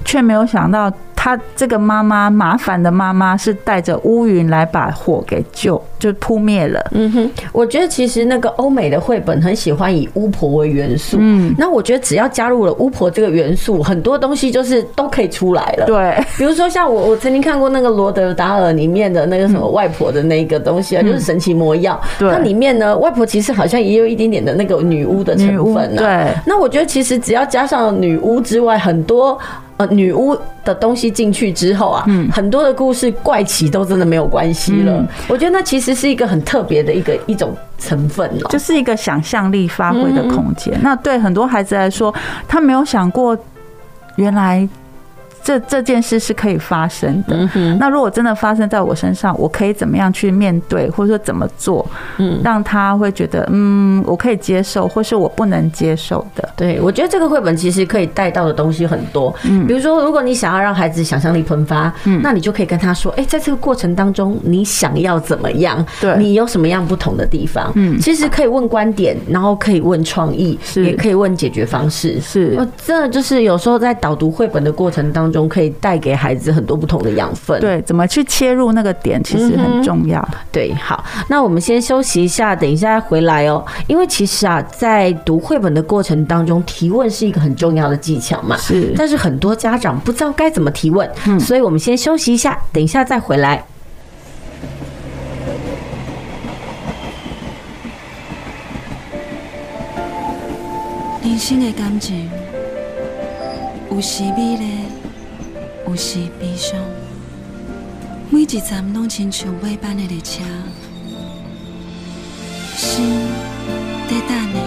[0.05, 0.91] 却没有想到。
[1.23, 6.85] 他这个妈妈，麻烦的妈妈是带着乌云来把火给救，就扑灭了。
[6.91, 11.15] 嗯哼，我觉得其实那个欧美的绘本很喜欢以巫婆为元素。
[11.21, 15.85] 嗯，那我觉得只要加入了巫婆这个元素，很多东西就是都可以出来了。
[15.85, 21.97] 对，比如说像我，我曾经看过那个罗德达尔里面的那个什么外婆的那个东西啊，就是神奇魔药。
[22.19, 25.95] 对，它里面呢，外婆其实好像也有一点点的那个女巫的成分。
[25.95, 29.39] 对，那我觉得其实只要加上女巫之外，很多。
[29.77, 35.03] 呃，女巫的东西进去之后啊，嗯，很多的故事怪奇都真的没有关系了。
[35.27, 40.77] 我觉得那其实是一个很特别的一个一种成分哦，就是一个想象力发挥的空间。
[40.83, 42.13] 那对很多孩子来说，
[42.47, 43.35] 他没有想过，
[44.17, 44.67] 原来
[45.43, 47.37] 这这件事是可以发生的。
[47.79, 51.85] 那如果真的发生在我身上，我可以怎么样去面对，或者说怎么做，
[52.17, 56.47] 嗯，让他会觉得，嗯，我可以接受，或是我不能接受的。
[56.55, 59.33] 对，我觉得这个绘本其实可以带到的东西很多。
[59.43, 65.83] 嗯，比如说，如果你想要让孩子想象力喷发，嗯，那你就可以跟他说，哎，在这个过程当中，你想要怎么样？
[65.99, 67.71] 对，你有什么样不同的地方？
[67.75, 72.19] 嗯，其实可以问观点，然后可以问创意，是，也可以问解决方式。
[72.21, 72.55] 是，
[72.85, 77.59] 真的就是有时候在导读绘本的过程当中，可以带给孩子很多不同的养分。
[77.59, 80.27] 对，怎么去切入那个点，其实很重要。
[80.51, 83.65] 对，好，那我们先休息一下，等一下回来哦。
[83.87, 88.57] 因为其实啊，在读绘本的过程当中，提问是一个很重要的技巧嘛。
[88.57, 93.63] 是，但是很多家长不知道该怎么提问，嗯，所以我们先休息一下，等一下再回来。
[101.23, 102.29] 人生的感情，
[103.89, 104.82] 有时美丽，
[105.85, 106.79] 有时悲伤，
[108.31, 110.41] 每一站拢亲像尾班的列车，
[112.75, 113.05] 心
[114.09, 114.59] 在等你，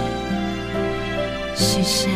[1.56, 2.08] 是啥？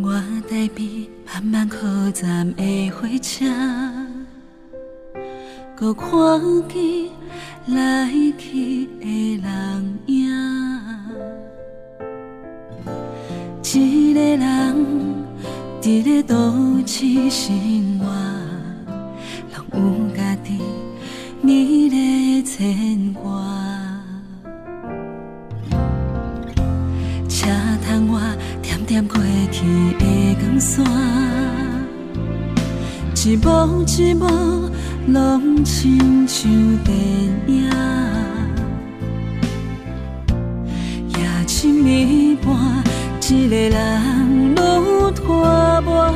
[0.00, 1.78] 我台北慢慢靠
[2.12, 4.03] 站的火车。
[5.84, 6.08] 搁看
[6.70, 7.10] 见
[7.66, 10.30] 来去的人影，
[13.62, 14.76] 一个人。
[15.82, 16.34] 伫咧都
[16.86, 18.06] 市生活，
[19.52, 20.58] 拢有家己
[21.42, 21.52] 美
[21.90, 23.30] 丽的牵挂。
[27.28, 27.46] 车
[27.84, 29.18] 窗外点点过
[29.52, 29.66] 去
[29.98, 30.82] 的光线，
[33.14, 34.70] 一幕一幕。
[35.06, 36.50] 拢亲像
[36.82, 36.96] 电
[37.46, 37.70] 影，
[41.08, 42.82] 夜深暝半，
[43.20, 44.56] 一个人愈
[45.14, 45.44] 拖
[45.82, 46.10] 磨，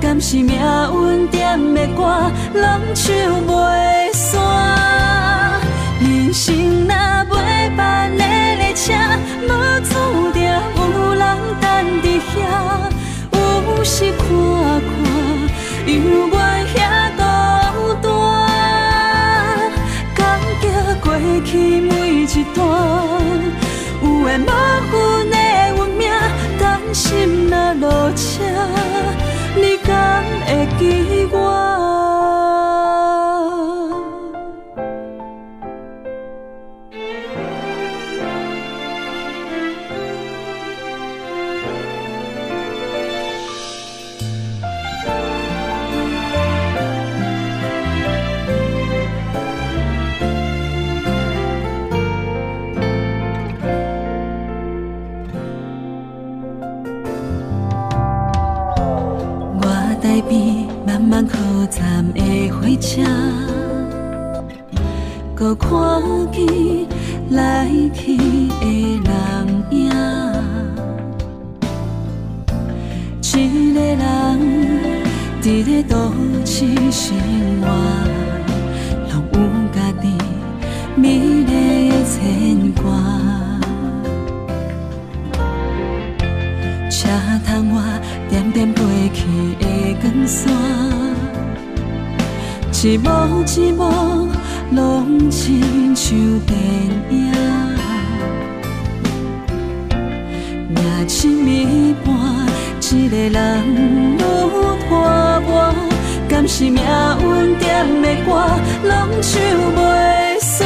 [0.00, 2.64] 敢是命运点的歌，人
[2.94, 3.06] 唱
[3.44, 5.60] 袂散。
[6.00, 6.54] 人生
[6.86, 6.94] 若
[7.34, 7.36] 尾
[7.76, 8.94] 班的列车，
[9.42, 9.50] 无
[9.82, 11.22] 注定有人
[11.60, 11.66] 等
[12.02, 12.38] 伫遐，
[13.32, 14.22] 有时看
[14.86, 14.96] 看，
[15.86, 15.92] 犹
[16.28, 16.38] 原
[21.20, 22.60] 过去每一段，
[24.02, 24.46] 有缘无
[24.90, 25.36] 份的
[25.76, 26.08] 运命，
[26.60, 28.44] 担心若落车，
[29.56, 30.48] 你敢会
[30.78, 31.97] 记我？
[61.70, 63.02] 站的火车，
[65.34, 65.68] 搁看
[66.32, 66.46] 见
[67.30, 69.90] 来去的人影，
[73.20, 74.00] 一个人
[75.42, 76.12] 伫咧都
[76.44, 77.14] 市生
[77.60, 77.66] 活，
[79.12, 79.36] 拢有
[79.72, 80.04] 家己
[80.96, 82.82] 美丽的牵挂。
[86.90, 87.08] 车
[87.44, 87.76] 窗外
[88.28, 89.20] 点点飞去
[89.60, 89.64] 的
[90.00, 91.27] 光线。
[92.80, 93.10] 一幕
[93.44, 94.28] 一幕，
[94.70, 96.16] 拢亲像
[96.46, 96.56] 电
[97.10, 97.32] 影。
[100.76, 102.14] 夜深暝半，
[102.80, 103.36] 一个人
[104.14, 104.18] 愈
[104.88, 105.74] 拖磨，
[106.28, 106.80] 敢是命
[107.20, 108.30] 运点的歌，
[108.84, 109.42] 拢唱
[109.74, 109.78] 袂
[110.40, 110.62] 煞。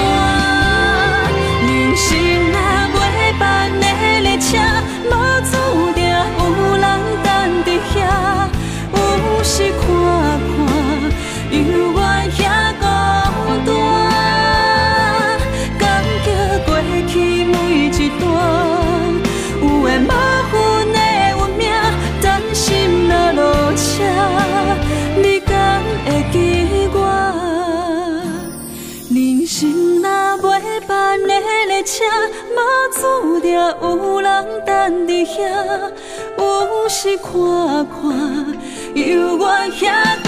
[1.67, 2.09] 人生
[2.53, 2.57] 若
[2.93, 3.41] 尾班
[3.81, 3.87] 的
[4.21, 4.59] 列车，
[5.09, 5.11] 无
[5.51, 5.53] 注
[5.95, 6.85] 定有人
[7.25, 7.27] 等
[7.65, 7.97] 伫遐，
[8.93, 8.99] 有
[9.43, 9.73] 时
[34.43, 35.39] 有人等伫遐，
[36.37, 37.31] 有时看
[37.87, 38.03] 看，
[38.95, 40.22] 犹原遐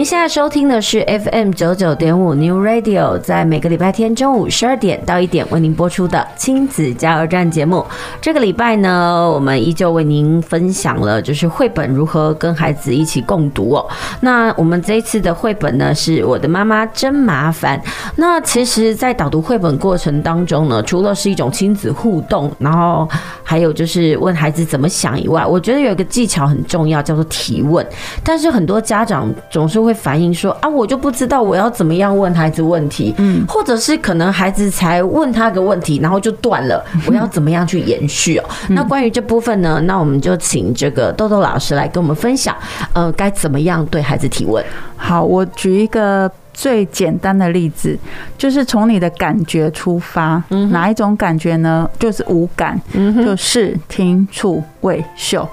[0.00, 7.84] 您现在收听的是 FM 九九点五 New Radio，在每个礼拜天中午十二点到一点为您播出的亲子加油站节目。
[8.18, 13.86] 这个礼拜呢，我们依旧为您分享了就是绘本如何跟孩子一起共读哦。
[14.22, 17.78] 那我们这一次的绘本呢，是我的妈妈真麻烦。
[18.16, 23.06] 那其实，在导读绘本过程当中呢，除了是一种亲子互动，然后
[23.44, 27.86] 还有就是问孩子怎么想以外，我觉得有一个技巧很重要，叫做提问。
[28.24, 38.44] 但是很多家长总是会反映说啊，我就不知道我要怎么样问孩子问题，嗯，或者是可能孩子才问他个问题，然后就断了，我要怎么样去延续哦？
[38.68, 42.56] 那关于这部分呢，那我们就请这个豆豆老师来跟我们分享，
[42.92, 44.64] 呃，该怎么样对孩子提问？
[44.96, 46.30] 好，我举一个。
[46.60, 47.98] 最简单的例子
[48.36, 51.88] 就是从你的感觉出发，哪一种感觉呢？
[51.98, 52.78] 就是五感，
[53.24, 55.48] 就视听触味嗅。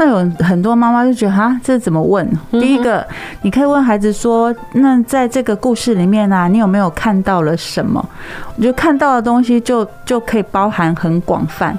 [0.00, 2.28] 那有很多妈妈就觉得哈，这怎么问？
[2.50, 3.06] 第一个，
[3.42, 8.04] 你可以问孩子说：“那在这个故事里面啊，你有没有看到了什么？”
[8.58, 11.78] 我觉得看到的东西就就可以包含很广泛。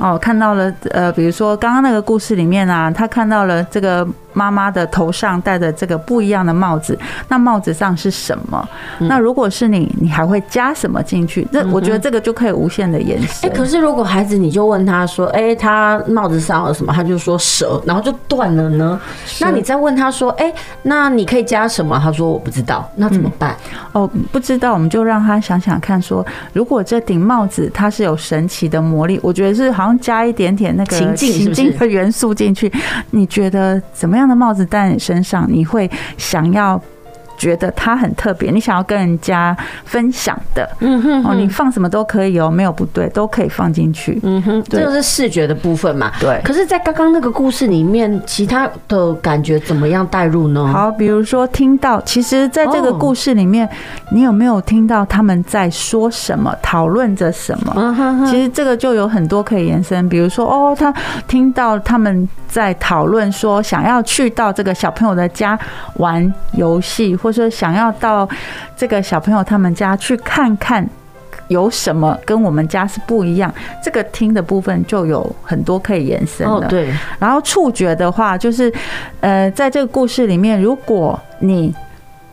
[0.00, 4.06] 哦，看到了呃，比如说刚刚那个故事里面啊，他看到了这个。
[4.32, 8.68] 妈妈的头上戴着这个不一样的帽子，那帽子上是什么？
[8.98, 11.46] 那如果是你，你还会加什么进去？
[11.50, 13.50] 那我觉得这个就可以无限的延伸。
[13.50, 19.00] 哎，可是如果孩子你就问他说：“哎，他帽子上有什么？”他就说蛇，然后就断了呢。
[19.40, 20.52] 那你再问他说：“哎，
[20.82, 23.56] 那你可以加什么？”他说：“我不知道。”那怎么办？
[23.92, 32.70] 哦，不知道，我们就让他想想看，说如果这顶帽子它是有神奇的魔力，我觉得是好像加一点点那个情境情境的元素进去，
[33.10, 34.19] 你觉得怎么样？
[34.20, 36.80] 样的帽子戴在你身上，你会想要
[37.40, 46.38] 觉得它很特别，你想要跟人家分享的，嗯哼，哦，你放什么都可以哦，没有不对，都可以放进去，嗯哼，这就是视觉的部分嘛，对。
[46.44, 50.66] 可是，在刚刚那个故事里面，其他的感觉怎么样带入呢？
[50.66, 53.66] 好，比如说听到，其实在这个故事里面，
[54.12, 58.26] 你有没有听到他们在说什么，讨论着什么？
[58.30, 60.92] 其实这个就有很多可以延伸，比如说，哦，他
[61.26, 65.58] 听到他们在讨论说，想要去到这个小朋友的家
[65.94, 68.28] 玩游戏，或说想要到
[68.76, 70.86] 这个小朋友他们家去看看
[71.48, 73.52] 有什么跟我们家是不一样，
[73.82, 76.66] 这个听的部分就有很多可以延伸的。
[76.68, 78.72] 对，然后触觉的话，就是
[79.20, 81.74] 呃，在这个故事里面，如果你。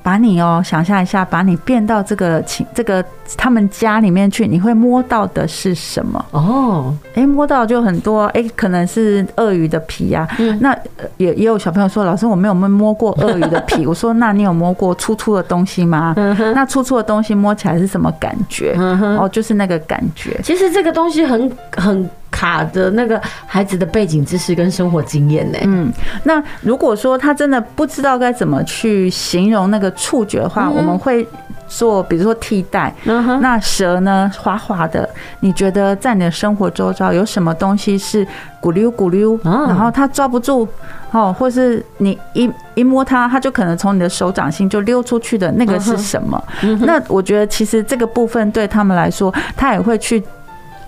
[0.08, 3.04] 把你哦，想象一下，把你变到这个情这个
[3.36, 6.26] 他们家里面去，你会摸到的是什么？
[6.32, 10.26] 哦，哎，摸到就很多，哎，可能是鳄鱼的皮呀。
[10.62, 10.74] 那
[11.18, 13.84] 也也有小朋友说，老师我没有摸过鳄鱼的皮。
[13.86, 16.16] 我说，那你有摸过粗粗的东西吗？
[16.56, 18.78] 那粗粗的东西摸起来是什么感觉？
[19.20, 20.40] 哦，就是那个感觉。
[20.42, 22.10] 其实这个东西很很。
[22.30, 25.58] 卡的那个孩子的背景知识跟生活经验呢？
[25.64, 25.92] 嗯，
[26.24, 31.28] 那如果说他真的不知道该怎么去形容那个触觉的话，我们会
[31.68, 32.94] 做，比如说替代。
[33.42, 35.10] 那蛇呢，滑滑的，
[35.40, 38.26] 你觉得在你的生活周遭有什么东西是
[38.62, 40.68] 咕溜咕溜，然后他抓不住
[41.12, 46.42] 哦，或是你一一摸它，它就可能从你的手掌心就溜出去的那个是什么？
[46.82, 50.22] 那我觉得其实这个部分对他们来说，他也会去。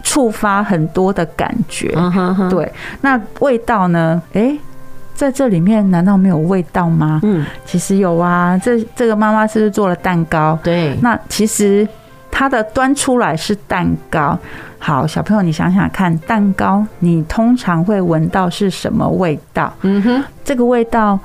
[0.03, 1.93] 触发很多的感觉，
[2.49, 2.71] 对。
[3.01, 4.21] 那味道呢？
[4.33, 4.57] 诶，
[5.13, 7.19] 在这里面难道没有味道吗？
[7.23, 8.57] 嗯，其实有啊。
[8.57, 10.57] 这这个妈妈是不是做了蛋糕？
[10.63, 10.97] 对。
[11.01, 11.87] 那其实
[12.31, 14.37] 它的端出来是蛋糕。
[14.79, 19.71] 好，小朋友，你想想看，蛋糕你通常会闻到是什么味道？
[19.81, 21.19] 嗯哼，这个味道。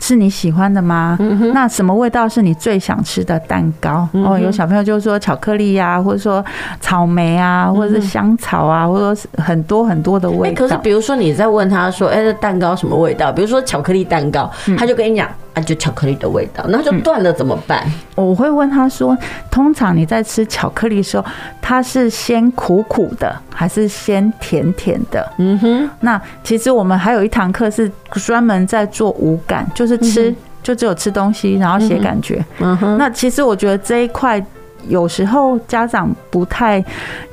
[0.00, 1.18] 是你喜欢的吗？
[1.52, 4.08] 那什么味道是你最想吃的蛋糕？
[4.12, 6.44] 哦，有小朋友就说巧克力呀，或者说
[6.80, 10.66] 草莓啊，或者是香草啊，或者说很多很多的味道。
[10.66, 15.28] 可是比如说你在问他说：“哎，这蛋糕什么味道？”比如说巧克力蛋糕，他就跟你讲。
[15.54, 17.84] 啊，就巧克力的味道，那就断了怎么办？
[18.16, 19.16] 嗯，我会问他说：
[19.50, 21.24] 通常你在吃巧克力的时候，
[21.60, 25.32] 它是先苦苦的，还是先甜甜的？
[25.38, 25.90] 嗯哼。
[26.00, 32.44] 那其实我们还有一堂课是专门在做五感，就是吃，就只有吃东西，然后写感觉。
[32.60, 32.96] 嗯哼。
[32.96, 34.44] 那其实我觉得这一块。
[34.88, 36.84] 有时候家长不太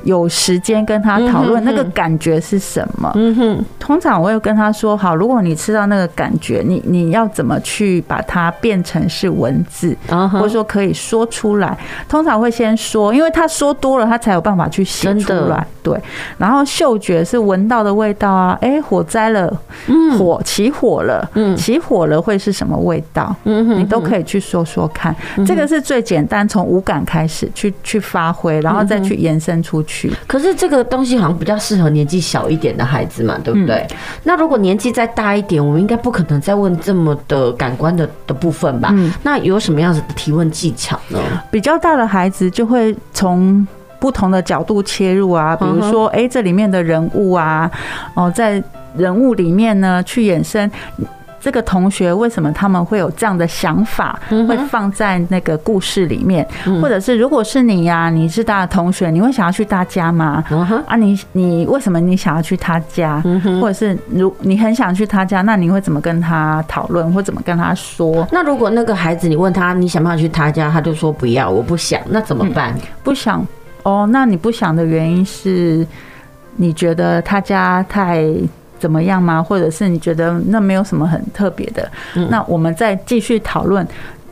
[0.04, 3.12] 有时间跟他讨论那个感觉是什么。
[3.16, 9.95] 嗯哼，通常我会跟他说：好，如果你吃到那个感觉，你你要怎么去把它变成是文字，
[10.32, 11.78] 或者说可以说出来？
[12.08, 15.66] 通常会先说，因为他说多了，他才有办法去写出来。
[15.82, 15.98] 对。
[16.38, 19.52] 然后嗅觉是闻到的味道啊，哎，火灾了，
[20.18, 23.36] 火起火了，起火了会是什么味道？
[23.45, 25.16] 嗯哼，你都可以去说说看。
[25.45, 27.37] 这个是最简单，从五感开始。
[27.38, 30.12] 始去去发挥，然后再去延伸出去。
[30.26, 33.76] 可是这个东西好像比较适合年纪小一点的孩子嘛，对不对？
[33.92, 38.90] 嗯、那如果年纪再大一点，我们应该不可能再问这么的感官的的部分吧？
[38.94, 41.20] 嗯，那有什么样子的提问技巧呢？
[41.52, 43.66] 比较大的孩子就会从
[44.00, 47.70] 不同的角度切入啊，比如说，哎，这里面的人物啊，
[48.16, 48.62] 哦，在
[48.96, 50.70] 人物里面呢去衍生。
[51.40, 56.46] 这个同学为什么他们会有这样的想法，会放在那个故事里面？
[56.82, 60.44] 或者是如果是你呀，你是他的同学，你会想要去他家吗？
[60.88, 63.22] 啊，你你为什么你想要去他家？
[63.62, 68.28] 或者是如你很想去他家，那你会怎么跟他讨论，或怎么跟他说？
[68.32, 72.74] 那如果那个孩子你问他你想不想去他家，他就说不要，我不想，那怎么办？
[73.04, 73.46] 不想
[73.84, 75.86] 哦，那你不想的原因是
[76.56, 78.26] 你觉得他家太。
[78.80, 79.42] 怎么样吗？
[79.42, 81.90] 或者是你觉得那没有什么很特别的？
[82.30, 83.86] 那我们再继续讨论。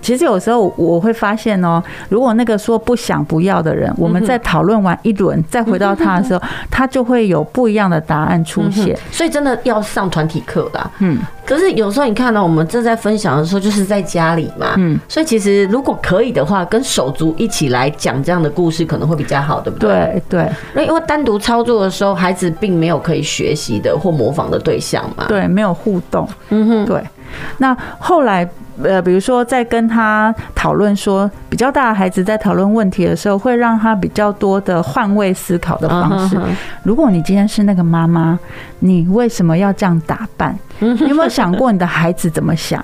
[0.06, 6.39] 其实有时候我会发现哦，如果那个说不想不要的人，我们在讨论完一轮再回到他的时候，
[6.70, 8.95] 他就会有不一样的答案出现。
[9.12, 10.91] 所以真的要上团体课啦。
[10.99, 11.18] 嗯。
[11.43, 14.76] 可是有时候你看到我们正在分享的时候，就是在家里嘛。
[14.78, 14.99] 嗯。
[15.10, 19.89] 所以其实如果可以的话，跟手足一起来讲这样的故事可能会比较好，对不对？
[19.89, 20.49] 对对。
[20.76, 25.26] 那因为单独操作的时候，孩子并没有可以学习的或模仿的对象嘛。
[25.28, 26.28] 对，没有互动。
[26.49, 26.86] 嗯哼。
[26.86, 27.03] 对。
[27.57, 28.47] 那后来。
[28.83, 36.38] 呃，比如说在跟他讨论说，比较大的孩子在讨论问题的时候，会让他比较多的换位思考的方式。
[36.83, 38.38] 如果你今天是那个妈妈，
[38.79, 40.59] 你为什么要这样打扮？
[40.79, 42.83] 你有没有想过你的孩子怎么想？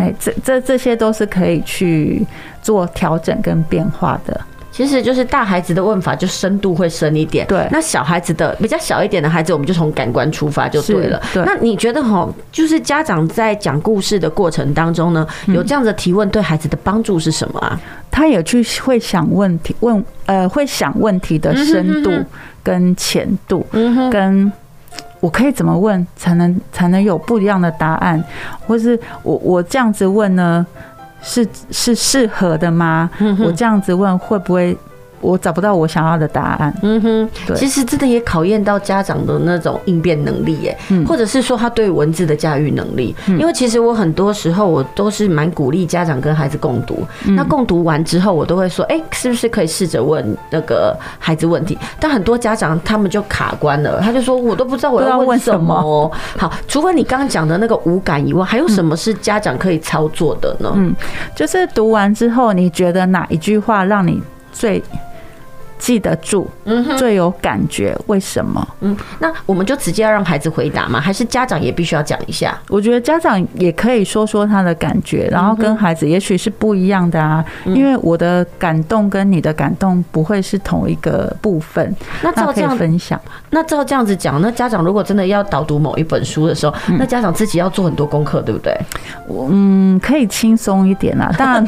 [0.00, 2.24] 哎，这这这些都是可以去
[2.62, 4.40] 做调整跟变化的。
[4.72, 7.68] 其实就是大孩子的问法就深度会深一点，对。
[7.70, 11.22] 那小孩子的比较小一点的孩子，我们就从感官出发就对了。
[11.34, 11.44] 对。
[11.44, 17.78] 那你觉得哈，就是家长在讲故事的过程当中呢，有这样的提问对孩子的帮助是什么啊？
[18.10, 22.10] 他也去会想问题，问呃会想问题的深度
[22.62, 23.66] 跟浅度，
[24.10, 24.50] 跟
[25.20, 28.22] 我可以怎么问才能才能有不一样的答案，
[28.66, 30.66] 或是我我这样子问呢？
[31.22, 33.08] 是是适合的吗？
[33.44, 34.76] 我这样子问会不会？
[35.22, 36.74] 我找不到我想要的答案。
[36.82, 43.14] 嗯哼，对，其实真的也考验到家长的那种应变能力，哎，或者是说他对文字的驾驭能力。
[43.26, 47.06] 因为其实我很多时候我都是蛮鼓励家长跟孩子共读。
[47.36, 51.78] 那共读完之后，我都会说，哎，是不是可以试着问那个孩子问题？
[51.98, 55.72] 但很多家长他们就卡关了，他就说我都不知道我要问什么。
[56.36, 60.72] 好，除了你刚刚讲的那个无感以外，还有什么是家长可以操作的呢？
[60.76, 60.94] 嗯，
[61.34, 64.20] 就是读完之后，你觉得哪一句话让你
[64.52, 64.82] 最
[65.82, 68.66] 记得住，嗯，最有感觉，为什么？
[68.82, 71.00] 嗯，那我们就直接要让孩子回答吗？
[71.00, 72.56] 还是家长也必须要讲一下？
[72.68, 77.44] 我觉得家长也可以说说他的感觉，然后跟孩子也许是不一样的啊。
[77.64, 81.92] 因为我的感动跟你的感动不会是同一个部分。
[82.22, 83.20] 那照这样分享，
[83.50, 88.72] 那照这样子讲，那家长如果真的要导读某一本书的时候，那家长自己要做很多功课，对不对？
[89.28, 91.34] 嗯，可以轻松一点啊。
[91.36, 91.66] 当然，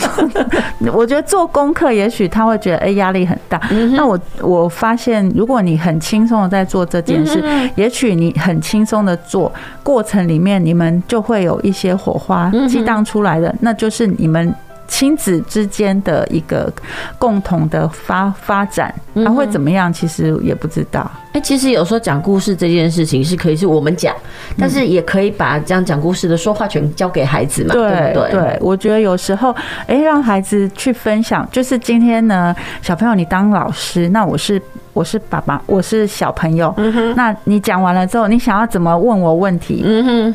[0.94, 3.60] 我觉得做功课，也许他会觉得哎压力很大。
[4.04, 7.42] 那我我发现，如果你很轻松的在做这件事，
[7.74, 9.50] 也许你很轻松的做
[9.82, 14.54] 过程里面，你们就会有一些火花激荡出来的，那就是你们。
[14.86, 16.72] 亲子之间的一个
[17.18, 19.92] 共同的发发展，他会怎么样？
[19.92, 21.10] 其实也不知道。
[21.28, 24.14] 哎、欸，其实有时候讲故事这件事情是可以是我们讲，
[24.56, 28.30] 但是也可以把这样讲故事的说话权交给孩子嘛，对不对？
[28.30, 29.54] 对，我觉得有时候，
[29.86, 34.62] 哎，让孩子去分享，就是今天呢，小朋友你当老师，那我是
[34.92, 36.72] 我是爸爸，我是小朋友，
[37.16, 39.82] 那你讲完了之后，你想要怎么问我问题？
[39.84, 40.34] 嗯哼。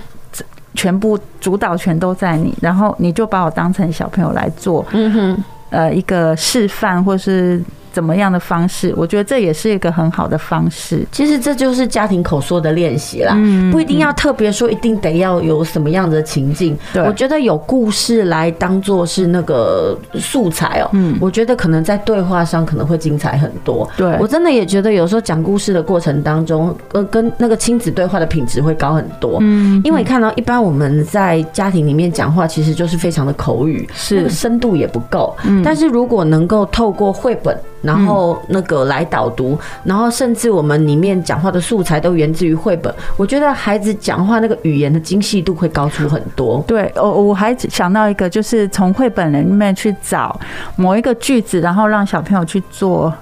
[0.80, 7.62] 全部主导权都在你，然后你就把我当成小朋友来做，嗯哼，呃，一个示范或是。
[7.92, 8.94] 怎么样的方式？
[8.96, 11.06] 我觉得这也是一个很好的方式。
[11.12, 13.36] 其实这就是家庭口说的练习啦，
[13.72, 16.78] 不一定要特别说，一定得要有什么样的情境。
[16.94, 20.90] 对，我觉得有故事来当做是那个素材哦。
[20.94, 23.90] 嗯，我觉得可能在对话上可能会精彩很多。
[23.98, 29.38] 对，我真的也觉得有时候讲故事的过程当中，呃，跟那个亲子对话的品质会高很多。
[29.42, 35.36] 嗯，因为看到一般我们在家庭里面讲话，其实就是非常的口语，是深度也不够。
[35.46, 37.58] 嗯，但是如果能够透过绘本。
[37.82, 42.94] 然后那个来导读，然后甚至我们里面讲话的素材都源自于绘本。
[43.18, 46.64] 我觉得孩子讲话那个语言的精细度会高出很多。
[46.68, 50.40] 对，我我还想到一个，就是从绘本里面去找
[50.76, 53.14] 某一个句子，然后让小朋友去做。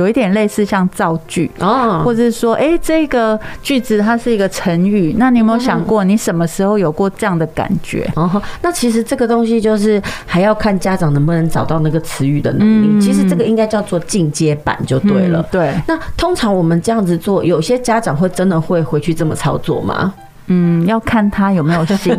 [0.00, 8.10] 有一点类似像造句哦，或者是说，哎，这个句子它是一个成语，那你有没有想过，你什么时候有过这样的感觉？
[8.16, 13.00] 哦，那其实这个东西就是还要看家长能不能找到那个词语的能力。
[13.00, 15.46] 其实这个应该叫做进阶版就对了。
[15.50, 15.74] 对。
[15.86, 20.14] 那通常我们这样子做，有些家长会真的会回去这么操作吗？
[20.52, 22.14] 嗯，要看他有没有心。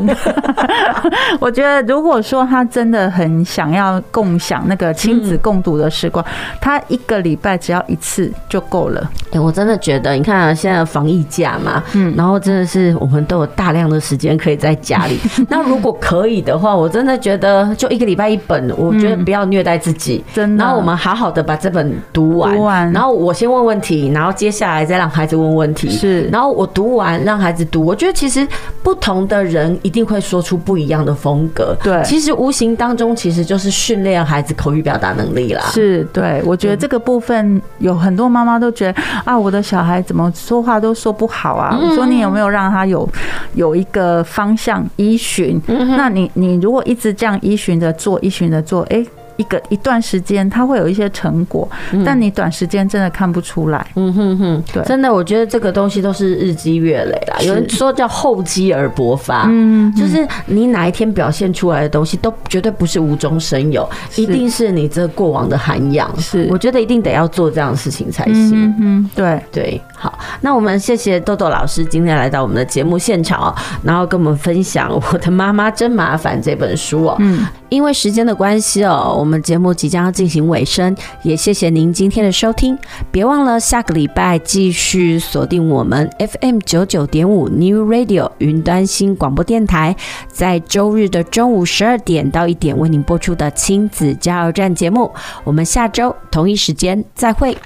[1.40, 6.26] 我觉得，如果说他真的很想要共享那个亲子共读的时光，
[6.62, 9.10] 他一个礼拜只要一次就够了。
[9.32, 15.20] 哎，我真的觉得，你看啊，现在防疫假嘛，嗯，然后真的是我们都有大量的时间可以在家里。
[15.50, 20.64] 那如果可以的话，我真的觉得就一个礼拜一本，我觉得不要虐待自己，真的。
[20.64, 28.21] 然后我们好好的把这本读完，读完，然后我先问问题，然后接下来再让孩子问问题，是，然后我读完让孩子读，我觉得。
[28.22, 28.48] 其实
[28.84, 31.76] 不同的人一定会说出不一样的风格。
[31.82, 35.64] 对，其实无形当中其实就是训练孩子口语表达能力啦。
[35.72, 41.76] 是，对，我觉得这个部分有很多妈妈都觉得啊，我的小孩怎么说话都说不好啊。
[41.82, 43.10] 我说你有没有让他有
[43.56, 45.60] 有一个方向依循？
[45.66, 49.04] 那你你如果一直这样依循着做，依循着做，哎。
[49.42, 51.68] 一个一段时间，它会有一些成果，
[52.06, 53.84] 但你短时间真的看不出来。
[53.96, 57.38] 嗯哼哼，对，真的，我觉得这个东西都是日积月累啦。
[57.42, 66.08] 有人说叫厚积而薄发，嗯，就是你哪一天表现出来的东西，都绝对不是无中生有，一定是你这过往的涵养。
[66.20, 68.76] 是，我觉得一定得要做这样的事情才行。
[68.80, 77.16] 嗯，对对，好，那我们谢谢豆豆老师今天来到我们的节目现场哦，然后跟我们分享《我的妈妈真麻烦》这本书哦。
[77.20, 79.42] 嗯，因为时间的关系哦，我们。
[79.42, 82.78] 节目即将要进行尾声，也谢谢您今天的收听。
[83.12, 89.96] 别忘了下个礼拜继续锁定我们 FM 九九点五 New Radio 云端新广播电台，
[90.28, 95.12] 在周日的中午十二点到一点为您播出的亲子加油站节目。
[95.44, 97.58] 我们下周同一时间再会。